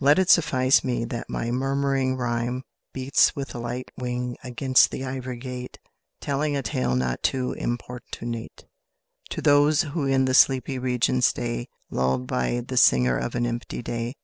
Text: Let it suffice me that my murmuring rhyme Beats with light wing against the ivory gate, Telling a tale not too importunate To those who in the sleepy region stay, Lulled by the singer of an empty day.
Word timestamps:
Let 0.00 0.18
it 0.18 0.30
suffice 0.30 0.82
me 0.82 1.04
that 1.04 1.28
my 1.28 1.50
murmuring 1.50 2.16
rhyme 2.16 2.62
Beats 2.94 3.36
with 3.36 3.54
light 3.54 3.90
wing 3.98 4.38
against 4.42 4.90
the 4.90 5.04
ivory 5.04 5.36
gate, 5.36 5.78
Telling 6.22 6.56
a 6.56 6.62
tale 6.62 6.96
not 6.96 7.22
too 7.22 7.52
importunate 7.52 8.64
To 9.28 9.42
those 9.42 9.82
who 9.82 10.06
in 10.06 10.24
the 10.24 10.32
sleepy 10.32 10.78
region 10.78 11.20
stay, 11.20 11.68
Lulled 11.90 12.26
by 12.26 12.62
the 12.66 12.78
singer 12.78 13.18
of 13.18 13.34
an 13.34 13.44
empty 13.44 13.82
day. 13.82 14.14